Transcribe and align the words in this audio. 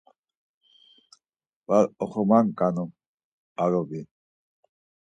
Var 1.67 1.85
oxomanǩanu 2.03 2.85
arovi. 3.61 4.01